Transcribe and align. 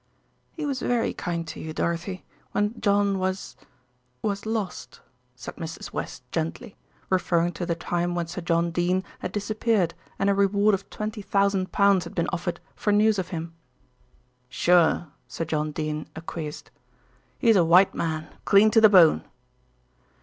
"He 0.53 0.65
was 0.65 0.79
very 0.81 1.13
kind 1.13 1.47
to 1.49 1.59
you, 1.59 1.73
Dorothy, 1.73 2.25
when 2.53 2.81
John 2.81 3.19
was 3.19 3.55
was 4.23 4.47
lost," 4.47 4.99
said 5.35 5.57
Mrs. 5.57 5.93
West 5.93 6.23
gently, 6.31 6.75
referring 7.11 7.51
to 7.51 7.67
the 7.67 7.75
time 7.75 8.15
when 8.15 8.25
Sir 8.25 8.41
John 8.41 8.71
Dene 8.71 9.03
had 9.19 9.31
disappeared 9.31 9.93
and 10.17 10.27
a 10.27 10.33
reward 10.33 10.73
of 10.73 10.89
20,000 10.89 11.71
pounds 11.71 12.05
had 12.05 12.15
been 12.15 12.29
offered 12.33 12.59
for 12.75 12.91
news 12.91 13.19
of 13.19 13.27
him. 13.27 13.53
"Sure!" 14.49 15.09
Sir 15.27 15.45
John 15.45 15.71
Dene 15.71 16.07
acquiesced. 16.15 16.71
"He's 17.37 17.55
a 17.55 17.63
white 17.63 17.93
man, 17.93 18.27
clean 18.43 18.71
to 18.71 18.81
the 18.81 18.89
bone." 18.89 19.23